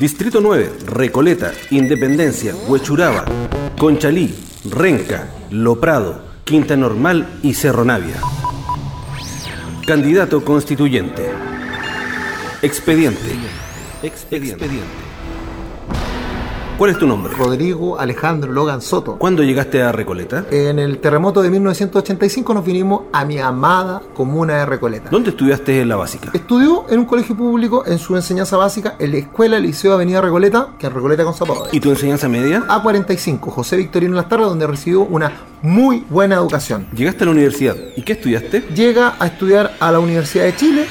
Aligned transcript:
Distrito 0.00 0.40
9, 0.40 0.72
Recoleta, 0.86 1.52
Independencia, 1.68 2.54
Huechuraba, 2.66 3.26
Conchalí, 3.78 4.34
Renca, 4.64 5.28
Loprado, 5.50 6.22
Quinta 6.42 6.74
Normal 6.74 7.38
y 7.42 7.52
Cerro 7.52 7.84
Navia. 7.84 8.16
Candidato 9.86 10.42
constituyente. 10.42 11.30
Expediente. 12.62 13.28
Expediente. 14.02 15.09
¿Cuál 16.80 16.92
es 16.92 16.98
tu 16.98 17.06
nombre? 17.06 17.34
Rodrigo 17.36 18.00
Alejandro 18.00 18.50
Logan 18.50 18.80
Soto. 18.80 19.18
¿Cuándo 19.18 19.42
llegaste 19.42 19.82
a 19.82 19.92
Recoleta? 19.92 20.46
En 20.50 20.78
el 20.78 20.96
terremoto 20.96 21.42
de 21.42 21.50
1985 21.50 22.54
nos 22.54 22.64
vinimos 22.64 23.02
a 23.12 23.26
mi 23.26 23.36
amada 23.36 24.00
comuna 24.14 24.56
de 24.56 24.64
Recoleta. 24.64 25.10
¿Dónde 25.10 25.28
estudiaste 25.28 25.82
en 25.82 25.90
la 25.90 25.96
básica? 25.96 26.30
Estudió 26.32 26.86
en 26.88 27.00
un 27.00 27.04
colegio 27.04 27.36
público 27.36 27.84
en 27.84 27.98
su 27.98 28.16
enseñanza 28.16 28.56
básica 28.56 28.96
en 28.98 29.10
la 29.10 29.18
Escuela 29.18 29.58
Liceo 29.58 29.92
Avenida 29.92 30.22
Recoleta, 30.22 30.68
que 30.78 30.86
es 30.86 30.92
Recoleta 30.94 31.22
con. 31.22 31.34
¿Y 31.70 31.80
tu 31.80 31.90
enseñanza 31.90 32.30
media? 32.30 32.64
A45, 32.66 33.40
José 33.50 33.76
Victorino 33.76 34.14
Lastarra, 34.14 34.46
donde 34.46 34.66
recibió 34.66 35.02
una 35.02 35.32
muy 35.60 36.06
buena 36.08 36.36
educación. 36.36 36.86
Llegaste 36.94 37.24
a 37.24 37.26
la 37.26 37.32
universidad. 37.32 37.76
¿Y 37.94 38.00
qué 38.00 38.14
estudiaste? 38.14 38.62
Llega 38.74 39.16
a 39.18 39.26
estudiar 39.26 39.76
a 39.80 39.92
la 39.92 39.98
Universidad 39.98 40.44
de 40.44 40.56
Chile, 40.56 40.86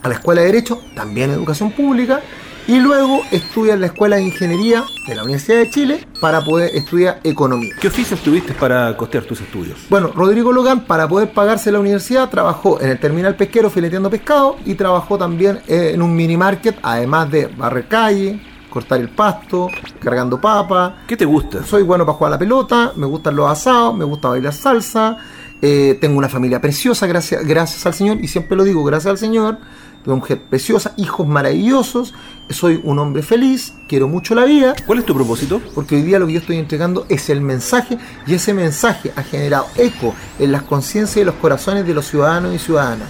a 0.00 0.08
la 0.08 0.14
Escuela 0.14 0.40
de 0.40 0.46
Derecho, 0.46 0.80
también 0.94 1.30
Educación 1.30 1.72
Pública, 1.72 2.22
y 2.66 2.78
luego 2.78 3.22
estudia 3.30 3.74
en 3.74 3.80
la 3.80 3.86
Escuela 3.86 4.16
de 4.16 4.22
Ingeniería 4.22 4.84
de 5.06 5.14
la 5.14 5.22
Universidad 5.22 5.58
de 5.58 5.70
Chile 5.70 6.06
para 6.20 6.40
poder 6.44 6.74
estudiar 6.74 7.20
Economía. 7.24 7.74
¿Qué 7.80 7.88
oficios 7.88 8.20
tuviste 8.20 8.52
para 8.54 8.96
costear 8.96 9.24
tus 9.24 9.40
estudios? 9.40 9.78
Bueno, 9.88 10.12
Rodrigo 10.14 10.52
Logan, 10.52 10.84
para 10.84 11.08
poder 11.08 11.32
pagarse 11.32 11.72
la 11.72 11.80
universidad, 11.80 12.28
trabajó 12.30 12.80
en 12.80 12.90
el 12.90 13.00
terminal 13.00 13.36
pesquero 13.36 13.70
fileteando 13.70 14.10
pescado 14.10 14.56
y 14.64 14.74
trabajó 14.74 15.18
también 15.18 15.60
en 15.66 16.00
un 16.02 16.14
mini 16.14 16.36
market, 16.36 16.78
además 16.82 17.30
de 17.30 17.46
barrer 17.46 17.88
calle, 17.88 18.40
cortar 18.70 19.00
el 19.00 19.08
pasto, 19.10 19.68
cargando 19.98 20.40
papa. 20.40 21.02
¿Qué 21.06 21.16
te 21.16 21.24
gusta? 21.24 21.64
Soy 21.64 21.82
bueno 21.82 22.06
para 22.06 22.16
jugar 22.16 22.32
a 22.32 22.36
la 22.36 22.38
pelota, 22.38 22.92
me 22.96 23.06
gustan 23.06 23.36
los 23.36 23.50
asados, 23.50 23.96
me 23.96 24.04
gusta 24.04 24.28
bailar 24.28 24.52
salsa, 24.52 25.16
eh, 25.62 25.98
tengo 26.00 26.18
una 26.18 26.28
familia 26.28 26.60
preciosa, 26.60 27.06
gracias, 27.06 27.44
gracias 27.46 27.86
al 27.86 27.94
Señor, 27.94 28.18
y 28.22 28.28
siempre 28.28 28.56
lo 28.56 28.64
digo, 28.64 28.82
gracias 28.84 29.10
al 29.10 29.18
Señor 29.18 29.58
una 30.06 30.16
mujer 30.16 30.40
preciosa, 30.40 30.94
hijos 30.96 31.26
maravillosos, 31.26 32.14
soy 32.48 32.80
un 32.84 32.98
hombre 32.98 33.22
feliz, 33.22 33.74
quiero 33.88 34.08
mucho 34.08 34.34
la 34.34 34.44
vida. 34.44 34.74
¿Cuál 34.86 35.00
es 35.00 35.06
tu 35.06 35.14
propósito? 35.14 35.60
Porque 35.74 35.96
hoy 35.96 36.02
día 36.02 36.18
lo 36.18 36.26
que 36.26 36.34
yo 36.34 36.40
estoy 36.40 36.56
entregando 36.56 37.06
es 37.08 37.28
el 37.30 37.40
mensaje 37.40 37.98
y 38.26 38.34
ese 38.34 38.54
mensaje 38.54 39.12
ha 39.16 39.22
generado 39.22 39.66
eco 39.76 40.14
en 40.38 40.52
las 40.52 40.62
conciencias 40.62 41.22
y 41.22 41.24
los 41.24 41.34
corazones 41.36 41.86
de 41.86 41.94
los 41.94 42.06
ciudadanos 42.06 42.54
y 42.54 42.58
ciudadanas. 42.58 43.08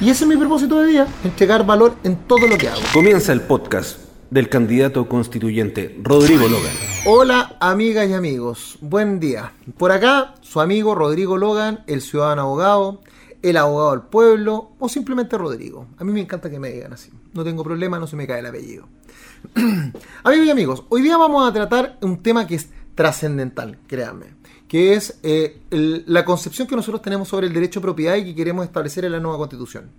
Y 0.00 0.10
ese 0.10 0.24
es 0.24 0.28
mi 0.28 0.36
propósito 0.36 0.80
de 0.80 0.88
día, 0.88 1.06
entregar 1.22 1.64
valor 1.64 1.94
en 2.02 2.16
todo 2.16 2.46
lo 2.48 2.58
que 2.58 2.68
hago. 2.68 2.80
Comienza 2.92 3.32
el 3.32 3.42
podcast 3.42 4.11
del 4.32 4.48
candidato 4.48 5.06
constituyente 5.10 5.94
Rodrigo 6.02 6.48
Logan. 6.48 6.72
Hola 7.04 7.56
amigas 7.60 8.08
y 8.08 8.14
amigos, 8.14 8.78
buen 8.80 9.20
día. 9.20 9.52
Por 9.76 9.92
acá, 9.92 10.36
su 10.40 10.62
amigo 10.62 10.94
Rodrigo 10.94 11.36
Logan, 11.36 11.84
el 11.86 12.00
ciudadano 12.00 12.40
abogado 12.42 13.00
el 13.42 13.56
abogado 13.56 13.90
del 13.90 14.02
pueblo 14.02 14.70
o 14.78 14.88
simplemente 14.88 15.36
Rodrigo. 15.36 15.88
A 15.98 16.04
mí 16.04 16.12
me 16.12 16.20
encanta 16.20 16.48
que 16.48 16.58
me 16.58 16.70
digan 16.70 16.92
así. 16.92 17.10
No 17.34 17.44
tengo 17.44 17.62
problema, 17.62 17.98
no 17.98 18.06
se 18.06 18.16
me 18.16 18.26
cae 18.26 18.40
el 18.40 18.46
apellido. 18.46 18.88
amigos 20.22 20.46
y 20.46 20.50
amigos, 20.50 20.84
hoy 20.88 21.02
día 21.02 21.16
vamos 21.18 21.46
a 21.46 21.52
tratar 21.52 21.98
un 22.00 22.22
tema 22.22 22.46
que 22.46 22.54
es 22.54 22.70
trascendental, 22.94 23.78
créanme, 23.86 24.26
que 24.68 24.94
es 24.94 25.18
eh, 25.24 25.60
la 25.70 26.24
concepción 26.24 26.68
que 26.68 26.76
nosotros 26.76 27.02
tenemos 27.02 27.28
sobre 27.28 27.48
el 27.48 27.52
derecho 27.52 27.80
de 27.80 27.84
propiedad 27.84 28.16
y 28.16 28.24
que 28.24 28.34
queremos 28.34 28.64
establecer 28.64 29.04
en 29.04 29.12
la 29.12 29.20
nueva 29.20 29.38
constitución. 29.38 29.90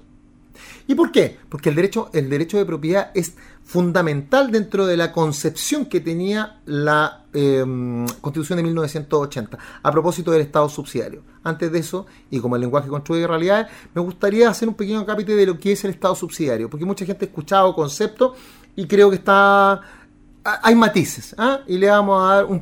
¿Y 0.88 0.96
por 0.96 1.12
qué? 1.12 1.38
Porque 1.50 1.70
el 1.70 1.76
derecho, 1.76 2.10
el 2.14 2.30
derecho 2.30 2.58
de 2.58 2.66
propiedad 2.66 3.12
es 3.14 3.36
fundamental 3.64 4.52
dentro 4.52 4.86
de 4.86 4.98
la 4.98 5.12
concepción 5.12 5.86
que 5.86 6.02
tenía 6.02 6.60
la 6.66 7.26
em, 7.34 8.06
Constitución 8.20 8.58
de 8.58 8.64
1980 8.64 9.58
a 9.82 9.92
propósito 9.92 10.32
del 10.32 10.42
Estado 10.42 10.68
subsidiario. 10.68 11.22
Antes 11.44 11.72
de 11.72 11.80
eso, 11.80 12.06
y 12.30 12.40
como 12.40 12.56
el 12.56 12.62
lenguaje 12.62 12.90
construye 12.90 13.26
realidades, 13.26 13.68
me 13.94 14.02
gustaría 14.02 14.50
hacer 14.50 14.68
un 14.68 14.76
pequeño 14.76 15.06
capítulo 15.06 15.38
de 15.38 15.46
lo 15.46 15.58
que 15.58 15.72
es 15.72 15.84
el 15.86 15.92
Estado 15.92 16.16
subsidiario, 16.16 16.70
porque 16.70 16.86
mucha 16.86 17.06
gente 17.06 17.26
ha 17.26 17.28
escuchado 17.30 17.74
conceptos 17.74 18.38
y 18.76 18.86
creo 18.88 19.10
que 19.10 19.18
está 19.18 19.82
hay 20.44 20.76
matices, 20.76 21.36
¿ah? 21.38 21.62
y 21.68 21.78
le 21.78 21.90
vamos 21.90 22.22
a 22.22 22.36
dar 22.36 22.46
un 22.46 22.60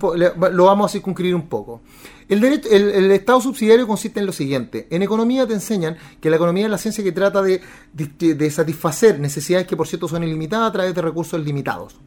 lo 0.54 0.66
vamos 0.66 0.86
a 0.86 0.90
circunscribir 0.92 1.36
un 1.36 1.48
poco. 1.48 1.82
El, 2.28 2.44
el, 2.44 3.12
Estado 3.12 3.42
subsidiario 3.42 3.86
consiste 3.86 4.20
en 4.22 4.26
lo 4.26 4.32
siguiente. 4.32 4.88
En 4.90 5.02
economía 5.02 5.46
te 5.46 5.54
enseñan 5.54 5.98
que 6.22 6.30
la 6.30 6.38
economía 6.38 6.66
es 6.66 6.72
la 6.72 6.78
ciencia 6.78 7.04
que 7.04 7.12
trata 7.12 7.42
de, 7.42 7.62
de 7.92 8.52
satisfacer 8.52 9.20
necesidades 9.20 9.68
que 9.68 9.76
por 9.76 9.88
cierto 9.88 10.08
son 10.08 10.24
ilimitadas 10.24 10.70
a 10.70 10.72
través 10.72 10.96
de 10.96 11.02
recursos 11.02 11.44
limitados. 11.44 11.98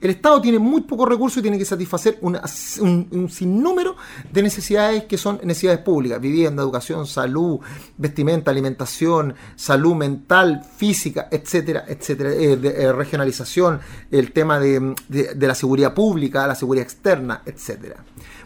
El 0.00 0.10
Estado 0.10 0.40
tiene 0.40 0.58
muy 0.58 0.80
pocos 0.82 1.08
recursos 1.08 1.38
y 1.38 1.42
tiene 1.42 1.58
que 1.58 1.64
satisfacer 1.64 2.18
un, 2.22 3.28
sinnúmero 3.28 3.96
de 4.32 4.42
necesidades 4.42 5.04
que 5.04 5.18
son 5.18 5.40
necesidades 5.42 5.80
públicas, 5.80 6.20
vivienda, 6.20 6.62
educación, 6.62 7.06
salud, 7.06 7.60
vestimenta, 7.98 8.50
alimentación, 8.50 9.34
salud 9.56 9.94
mental, 9.94 10.62
física, 10.76 11.28
etcétera, 11.30 11.84
etcétera, 11.86 12.30
eh, 12.32 12.58
eh, 12.62 12.92
regionalización, 12.92 13.80
el 14.10 14.32
tema 14.32 14.58
de, 14.58 14.94
de 15.08 15.46
la 15.46 15.54
seguridad 15.54 15.92
pública, 15.92 16.46
la 16.46 16.54
seguridad 16.54 16.84
externa, 16.84 17.42
etcétera. 17.44 17.96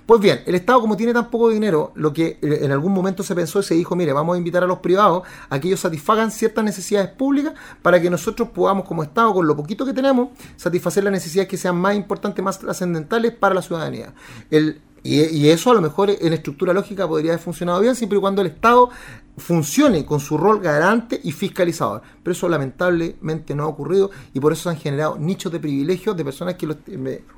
Pues 0.06 0.20
bien, 0.20 0.42
el 0.44 0.54
Estado 0.54 0.82
como 0.82 0.98
tiene 0.98 1.14
tan 1.14 1.30
poco 1.30 1.48
dinero, 1.48 1.92
lo 1.94 2.12
que 2.12 2.38
eh, 2.42 2.58
en 2.62 2.72
algún 2.72 2.92
momento 2.92 3.22
se 3.22 3.34
pensó 3.34 3.60
y 3.60 3.62
se 3.62 3.74
dijo, 3.74 3.96
mire, 3.96 4.12
vamos 4.12 4.34
a 4.34 4.38
invitar 4.38 4.62
a 4.62 4.66
los 4.66 4.80
privados 4.80 5.22
a 5.48 5.58
que 5.58 5.68
ellos 5.68 5.80
satisfagan 5.80 6.30
ciertas 6.30 6.62
necesidades 6.62 7.08
públicas 7.08 7.54
para 7.80 8.00
que 8.00 8.10
nosotros 8.10 8.50
podamos 8.50 8.84
como 8.84 9.02
Estado, 9.02 9.32
con 9.32 9.46
lo 9.46 9.56
poquito 9.56 9.86
que 9.86 9.94
tenemos, 9.94 10.28
satisfacer 10.56 11.04
las 11.04 11.12
necesidades 11.12 11.48
que 11.48 11.56
sean 11.56 11.76
más 11.76 11.96
importantes, 11.96 12.44
más 12.44 12.58
trascendentales 12.58 13.32
para 13.32 13.54
la 13.54 13.62
ciudadanía. 13.62 14.12
El, 14.50 14.82
y, 15.04 15.20
y, 15.20 15.50
eso 15.50 15.70
a 15.70 15.74
lo 15.74 15.80
mejor 15.80 16.10
en 16.10 16.32
estructura 16.32 16.72
lógica 16.72 17.06
podría 17.06 17.32
haber 17.32 17.44
funcionado 17.44 17.80
bien 17.80 17.94
siempre 17.94 18.18
y 18.18 18.20
cuando 18.20 18.40
el 18.40 18.48
Estado 18.48 18.88
funcione 19.36 20.04
con 20.04 20.20
su 20.20 20.38
rol 20.38 20.60
garante 20.60 21.20
y 21.22 21.32
fiscalizador. 21.32 22.02
Pero 22.22 22.32
eso 22.32 22.48
lamentablemente 22.48 23.54
no 23.54 23.64
ha 23.64 23.66
ocurrido 23.66 24.10
y 24.32 24.40
por 24.40 24.52
eso 24.52 24.64
se 24.64 24.68
han 24.70 24.76
generado 24.76 25.18
nichos 25.18 25.52
de 25.52 25.60
privilegios 25.60 26.16
de 26.16 26.24
personas 26.24 26.54
que 26.54 26.66
los, 26.66 26.78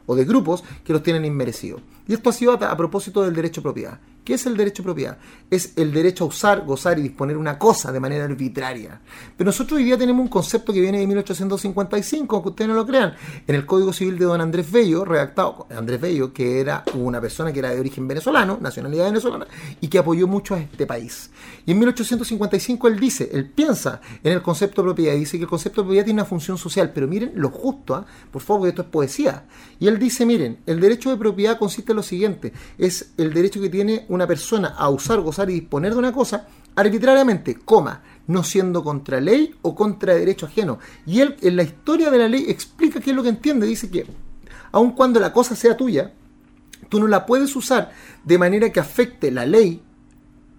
o 0.06 0.14
de 0.14 0.24
grupos 0.24 0.62
que 0.84 0.92
los 0.92 1.02
tienen 1.02 1.24
inmerecidos. 1.24 1.80
Y 2.06 2.14
esto 2.14 2.30
ha 2.30 2.32
sido 2.32 2.52
a, 2.52 2.76
propósito 2.76 3.22
del 3.22 3.34
derecho 3.34 3.60
a 3.60 3.62
propiedad. 3.62 4.00
¿Qué 4.26 4.34
es 4.34 4.44
el 4.44 4.56
derecho 4.56 4.82
a 4.82 4.86
propiedad? 4.86 5.18
Es 5.48 5.74
el 5.76 5.92
derecho 5.92 6.24
a 6.24 6.26
usar, 6.26 6.64
gozar 6.64 6.98
y 6.98 7.02
disponer 7.02 7.36
una 7.36 7.60
cosa 7.60 7.92
de 7.92 8.00
manera 8.00 8.24
arbitraria. 8.24 9.00
Pero 9.36 9.46
nosotros 9.46 9.78
hoy 9.78 9.84
día 9.84 9.96
tenemos 9.96 10.20
un 10.20 10.26
concepto 10.26 10.72
que 10.72 10.80
viene 10.80 10.98
de 10.98 11.06
1855, 11.06 12.34
aunque 12.34 12.48
ustedes 12.48 12.68
no 12.68 12.74
lo 12.74 12.84
crean, 12.84 13.14
en 13.46 13.54
el 13.54 13.64
Código 13.64 13.92
Civil 13.92 14.18
de 14.18 14.24
don 14.24 14.40
Andrés 14.40 14.68
Bello, 14.68 15.04
redactado, 15.04 15.68
Andrés 15.70 16.00
Bello, 16.00 16.32
que 16.32 16.58
era 16.58 16.82
una 16.94 17.20
persona 17.20 17.52
que 17.52 17.60
era 17.60 17.70
de 17.70 17.78
origen 17.78 18.08
venezolano, 18.08 18.58
nacionalidad 18.60 19.04
venezolana, 19.04 19.46
y 19.80 19.86
que 19.86 19.98
apoyó 19.98 20.26
mucho 20.26 20.56
a 20.56 20.58
este 20.58 20.88
país. 20.88 21.30
Y 21.64 21.70
en 21.70 21.78
1855 21.78 22.88
él 22.88 22.98
dice, 22.98 23.30
él 23.32 23.48
piensa 23.48 24.00
en 24.24 24.32
el 24.32 24.42
concepto 24.42 24.82
de 24.82 24.86
propiedad, 24.86 25.14
y 25.14 25.20
dice 25.20 25.36
que 25.36 25.44
el 25.44 25.48
concepto 25.48 25.82
de 25.82 25.84
propiedad 25.84 26.04
tiene 26.04 26.20
una 26.20 26.28
función 26.28 26.58
social, 26.58 26.90
pero 26.92 27.06
miren 27.06 27.30
lo 27.36 27.50
justo, 27.50 27.94
¿ah? 27.94 28.04
por 28.32 28.42
favor, 28.42 28.62
porque 28.62 28.70
esto 28.70 28.82
es 28.82 28.88
poesía. 28.88 29.44
Y 29.78 29.86
él 29.86 30.00
dice, 30.00 30.26
miren, 30.26 30.58
el 30.66 30.80
derecho 30.80 31.10
de 31.10 31.16
propiedad 31.16 31.60
consiste 31.60 31.92
en 31.92 31.96
lo 31.96 32.02
siguiente, 32.02 32.52
es 32.76 33.12
el 33.18 33.32
derecho 33.32 33.60
que 33.60 33.68
tiene 33.68 34.04
una 34.08 34.15
persona 34.24 34.68
a 34.68 34.88
usar, 34.88 35.20
gozar 35.20 35.50
y 35.50 35.54
disponer 35.54 35.92
de 35.92 35.98
una 35.98 36.12
cosa 36.12 36.46
arbitrariamente, 36.76 37.56
coma, 37.56 38.02
no 38.28 38.44
siendo 38.44 38.84
contra 38.84 39.20
ley 39.20 39.52
o 39.62 39.74
contra 39.74 40.14
derecho 40.14 40.46
ajeno. 40.46 40.78
Y 41.06 41.20
él 41.20 41.36
en 41.40 41.56
la 41.56 41.64
historia 41.64 42.08
de 42.08 42.18
la 42.18 42.28
ley 42.28 42.44
explica 42.46 43.00
qué 43.00 43.10
es 43.10 43.16
lo 43.16 43.24
que 43.24 43.30
entiende. 43.30 43.66
Dice 43.66 43.90
que 43.90 44.06
aun 44.70 44.92
cuando 44.92 45.18
la 45.18 45.32
cosa 45.32 45.56
sea 45.56 45.76
tuya, 45.76 46.12
tú 46.88 47.00
no 47.00 47.08
la 47.08 47.26
puedes 47.26 47.56
usar 47.56 47.90
de 48.22 48.38
manera 48.38 48.70
que 48.70 48.78
afecte 48.78 49.32
la 49.32 49.46
ley, 49.46 49.82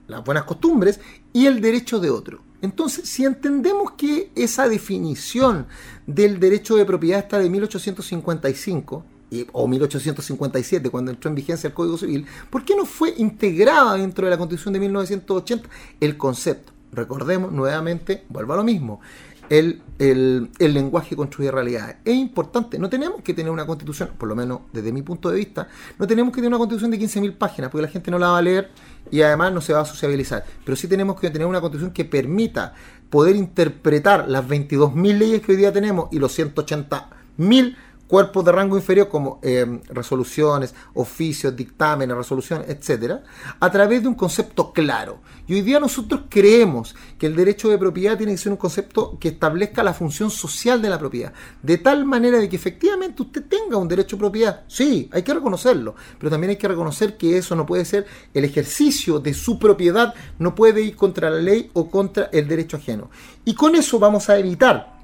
las 0.08 0.24
buenas 0.24 0.44
costumbres 0.44 1.00
y 1.32 1.46
el 1.46 1.62
derecho 1.62 2.00
de 2.00 2.10
otro. 2.10 2.42
Entonces, 2.62 3.08
si 3.08 3.24
entendemos 3.24 3.92
que 3.92 4.32
esa 4.36 4.68
definición 4.68 5.68
del 6.08 6.40
derecho 6.40 6.76
de 6.76 6.86
propiedad 6.86 7.20
está 7.20 7.38
de 7.38 7.50
1855, 7.50 9.06
o 9.52 9.68
1857, 9.68 10.90
cuando 10.90 11.12
entró 11.12 11.30
en 11.30 11.36
vigencia 11.36 11.68
el 11.68 11.74
Código 11.74 11.98
Civil, 11.98 12.26
¿por 12.50 12.64
qué 12.64 12.76
no 12.76 12.86
fue 12.86 13.14
integrada 13.18 13.96
dentro 13.96 14.26
de 14.26 14.32
la 14.32 14.38
Constitución 14.38 14.74
de 14.74 14.80
1980 14.80 15.70
el 16.00 16.18
concepto? 16.18 16.72
Recordemos 16.92 17.52
nuevamente, 17.52 18.24
vuelvo 18.30 18.54
a 18.54 18.58
lo 18.58 18.64
mismo, 18.64 19.02
el, 19.50 19.82
el, 20.00 20.50
el, 20.60 20.74
lenguaje 20.74 21.16
construye 21.16 21.52
realidades. 21.52 21.98
Es 22.04 22.16
importante, 22.16 22.78
no 22.80 22.90
tenemos 22.90 23.22
que 23.22 23.34
tener 23.34 23.52
una 23.52 23.66
constitución, 23.66 24.12
por 24.18 24.28
lo 24.28 24.36
menos 24.36 24.62
desde 24.74 24.92
mi 24.92 25.02
punto 25.02 25.30
de 25.30 25.38
vista, 25.38 25.68
no 25.98 26.08
tenemos 26.08 26.32
que 26.32 26.38
tener 26.38 26.50
una 26.50 26.58
constitución 26.58 26.92
de 26.92 27.00
15.000 27.00 27.38
páginas, 27.38 27.72
porque 27.72 27.84
la 27.84 27.88
gente 27.88 28.12
no 28.12 28.20
la 28.20 28.30
va 28.30 28.38
a 28.40 28.42
leer 28.42 28.72
y 29.10 29.22
además 29.22 29.54
no 29.54 29.62
se 29.62 29.74
va 29.74 29.82
a 29.82 29.86
sociabilizar. 29.86 30.44
Pero 30.66 30.76
sí 30.76 30.88
tenemos 30.88 31.20
que 31.20 31.30
tener 31.30 31.48
una 31.48 31.62
constitución 31.62 31.92
que 31.92 32.06
permita 32.06 32.74
poder 33.10 33.36
interpretar 33.36 34.28
las 34.28 34.46
22.000 34.46 35.18
leyes 35.18 35.42
que 35.42 35.54
hoy 35.54 35.58
día 35.58 35.72
tenemos 35.72 36.10
y 36.12 36.20
los 36.20 36.38
180.000 36.38 37.76
cuerpos 38.08 38.44
de 38.46 38.52
rango 38.52 38.78
inferior 38.78 39.10
como 39.10 39.40
eh, 39.44 39.82
resoluciones, 39.90 40.74
oficios, 40.94 41.56
dictámenes, 41.56 42.16
resoluciones, 42.16 42.70
etcétera, 42.70 43.24
a 43.60 43.72
través 43.72 44.02
de 44.02 44.08
un 44.08 44.16
concepto 44.16 44.72
claro. 44.72 45.20
Y 45.48 45.54
hoy 45.54 45.62
día 45.62 45.80
nosotros 45.80 46.22
creemos 46.30 46.96
que 47.18 47.28
el 47.28 47.36
derecho 47.36 47.70
de 47.70 47.78
propiedad 47.78 48.18
tiene 48.18 48.34
que 48.34 48.38
ser 48.38 48.52
un 48.52 48.58
concepto 48.58 49.18
que 49.20 49.30
establezca 49.30 49.84
la 49.84 49.94
función 49.94 50.30
social 50.30 50.82
de 50.82 50.90
la 50.90 51.00
propiedad, 51.00 51.34
de 51.62 51.78
tal 51.78 52.06
manera 52.06 52.40
de 52.40 52.50
que 52.50 52.56
efectivamente 52.56 53.22
usted 53.22 53.44
tenga 53.44 53.78
un 53.78 53.88
derecho 53.88 54.16
de 54.16 54.22
propiedad. 54.22 54.64
Sí, 54.68 55.10
hay 55.12 55.24
que 55.24 55.34
reconocerlo, 55.34 55.96
pero 56.18 56.30
también 56.30 56.52
hay 56.52 56.58
que 56.58 56.68
reconocer 56.68 57.18
que 57.18 57.38
eso 57.38 57.56
no 57.56 57.66
puede 57.66 57.86
ser 57.86 58.06
el 58.34 58.46
ejercicio 58.46 59.20
de 59.20 59.34
su 59.34 59.60
propiedad, 59.60 60.14
no 60.40 60.56
puede 60.56 60.82
ir 60.82 60.96
contra 60.96 61.30
la 61.30 61.40
ley 61.40 61.70
o 61.74 61.90
contra 61.90 62.30
el 62.32 62.48
derecho 62.48 62.78
ajeno. 62.78 63.10
Y 63.46 63.54
con 63.54 63.76
eso 63.76 64.00
vamos 64.00 64.30
a 64.30 64.38
evitar 64.38 64.97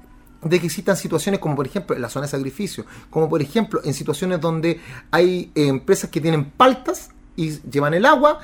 de 0.44 0.60
que 0.60 0.66
existan 0.66 0.96
situaciones 0.96 1.40
como 1.40 1.56
por 1.56 1.66
ejemplo 1.66 1.96
en 1.96 2.02
la 2.02 2.08
zona 2.08 2.26
de 2.26 2.30
sacrificio, 2.30 2.84
como 3.10 3.28
por 3.28 3.42
ejemplo 3.42 3.80
en 3.84 3.94
situaciones 3.94 4.40
donde 4.40 4.80
hay 5.10 5.50
eh, 5.54 5.68
empresas 5.68 6.10
que 6.10 6.20
tienen 6.20 6.44
paltas 6.44 7.10
y 7.36 7.60
llevan 7.62 7.94
el 7.94 8.06
agua 8.06 8.40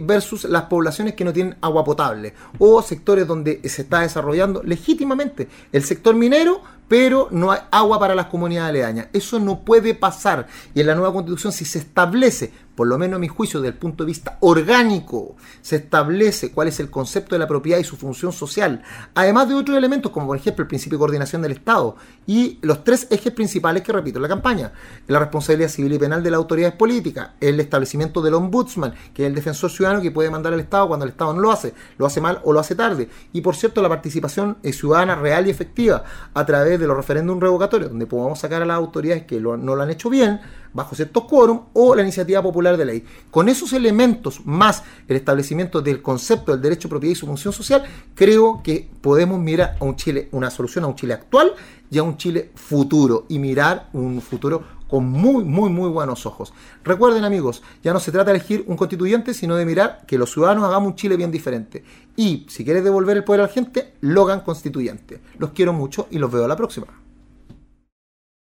versus 0.00 0.44
las 0.44 0.64
poblaciones 0.64 1.14
que 1.14 1.24
no 1.24 1.32
tienen 1.32 1.56
agua 1.60 1.84
potable 1.84 2.34
o 2.58 2.82
sectores 2.82 3.26
donde 3.26 3.60
se 3.68 3.82
está 3.82 4.00
desarrollando 4.00 4.62
legítimamente 4.62 5.48
el 5.72 5.84
sector 5.84 6.14
minero 6.14 6.62
pero 6.88 7.28
no 7.30 7.50
hay 7.50 7.60
agua 7.70 7.98
para 7.98 8.14
las 8.14 8.26
comunidades 8.26 8.70
aledañas. 8.70 9.08
Eso 9.12 9.40
no 9.40 9.64
puede 9.64 9.94
pasar. 9.94 10.46
Y 10.74 10.80
en 10.80 10.86
la 10.86 10.94
nueva 10.94 11.12
constitución, 11.12 11.52
si 11.52 11.64
se 11.64 11.78
establece, 11.78 12.52
por 12.74 12.86
lo 12.86 12.98
menos 12.98 13.16
a 13.16 13.20
mi 13.20 13.28
juicio, 13.28 13.60
desde 13.60 13.72
el 13.72 13.78
punto 13.78 14.04
de 14.04 14.08
vista 14.08 14.36
orgánico, 14.40 15.36
se 15.62 15.76
establece 15.76 16.52
cuál 16.52 16.68
es 16.68 16.80
el 16.80 16.90
concepto 16.90 17.34
de 17.34 17.38
la 17.38 17.46
propiedad 17.46 17.78
y 17.78 17.84
su 17.84 17.96
función 17.96 18.32
social, 18.32 18.82
además 19.14 19.48
de 19.48 19.54
otros 19.54 19.78
elementos, 19.78 20.12
como 20.12 20.26
por 20.26 20.36
ejemplo 20.36 20.62
el 20.62 20.68
principio 20.68 20.98
de 20.98 21.00
coordinación 21.00 21.40
del 21.40 21.52
Estado 21.52 21.96
y 22.26 22.58
los 22.62 22.84
tres 22.84 23.06
ejes 23.10 23.32
principales 23.32 23.82
que 23.82 23.92
repito 23.92 24.18
en 24.18 24.22
la 24.22 24.28
campaña: 24.28 24.72
la 25.06 25.20
responsabilidad 25.20 25.70
civil 25.70 25.92
y 25.94 25.98
penal 25.98 26.22
de 26.22 26.30
las 26.30 26.38
autoridades 26.38 26.74
políticas, 26.74 27.30
el 27.40 27.60
establecimiento 27.60 28.20
del 28.20 28.34
ombudsman, 28.34 28.94
que 29.14 29.22
es 29.22 29.28
el 29.28 29.34
defensor 29.34 29.70
ciudadano 29.74 30.00
que 30.00 30.10
puede 30.10 30.30
mandar 30.30 30.54
al 30.54 30.60
Estado 30.60 30.88
cuando 30.88 31.04
el 31.04 31.10
Estado 31.10 31.34
no 31.34 31.40
lo 31.40 31.50
hace, 31.50 31.74
lo 31.98 32.06
hace 32.06 32.20
mal 32.20 32.40
o 32.44 32.52
lo 32.52 32.60
hace 32.60 32.74
tarde, 32.74 33.08
y 33.32 33.40
por 33.40 33.56
cierto, 33.56 33.82
la 33.82 33.88
participación 33.88 34.56
ciudadana 34.62 35.16
real 35.16 35.46
y 35.46 35.50
efectiva 35.50 36.04
a 36.32 36.46
través 36.46 36.80
de 36.80 36.86
los 36.86 36.96
referéndums 36.96 37.42
revocatorios, 37.42 37.90
donde 37.90 38.06
podamos 38.06 38.38
sacar 38.38 38.62
a 38.62 38.66
las 38.66 38.76
autoridades 38.76 39.24
que 39.24 39.40
no 39.40 39.56
lo 39.56 39.82
han 39.82 39.90
hecho 39.90 40.08
bien, 40.08 40.40
bajo 40.72 40.96
ciertos 40.96 41.24
quórum, 41.24 41.66
o 41.72 41.94
la 41.94 42.02
iniciativa 42.02 42.42
popular 42.42 42.76
de 42.76 42.84
ley. 42.84 43.04
Con 43.30 43.48
esos 43.48 43.72
elementos, 43.72 44.40
más 44.44 44.82
el 45.06 45.16
establecimiento 45.16 45.80
del 45.80 46.02
concepto 46.02 46.52
del 46.52 46.60
derecho 46.60 46.88
propiedad 46.88 47.12
y 47.12 47.16
su 47.16 47.26
función 47.26 47.52
social, 47.52 47.84
creo 48.14 48.60
que 48.62 48.88
podemos 49.00 49.38
mirar 49.38 49.76
a 49.80 49.84
un 49.84 49.94
Chile, 49.96 50.28
una 50.32 50.50
solución 50.50 50.84
a 50.84 50.88
un 50.88 50.96
Chile 50.96 51.14
actual 51.14 51.52
y 51.90 51.98
a 51.98 52.02
un 52.02 52.16
Chile 52.16 52.50
futuro, 52.54 53.26
y 53.28 53.38
mirar 53.38 53.88
un 53.92 54.20
futuro 54.20 54.64
con 54.94 55.06
muy, 55.06 55.42
muy, 55.42 55.70
muy 55.70 55.88
buenos 55.88 56.24
ojos. 56.24 56.52
Recuerden 56.84 57.24
amigos, 57.24 57.64
ya 57.82 57.92
no 57.92 57.98
se 57.98 58.12
trata 58.12 58.30
de 58.30 58.38
elegir 58.38 58.62
un 58.68 58.76
constituyente, 58.76 59.34
sino 59.34 59.56
de 59.56 59.66
mirar 59.66 60.04
que 60.06 60.16
los 60.16 60.30
ciudadanos 60.30 60.62
hagamos 60.62 60.90
un 60.90 60.94
Chile 60.94 61.16
bien 61.16 61.32
diferente. 61.32 61.82
Y 62.14 62.46
si 62.48 62.64
quieres 62.64 62.84
devolver 62.84 63.16
el 63.16 63.24
poder 63.24 63.40
a 63.40 63.46
la 63.48 63.52
gente, 63.52 63.94
Logan 64.02 64.42
constituyente. 64.42 65.20
Los 65.36 65.50
quiero 65.50 65.72
mucho 65.72 66.06
y 66.12 66.18
los 66.18 66.30
veo 66.30 66.44
a 66.44 66.48
la 66.48 66.54
próxima. 66.54 66.86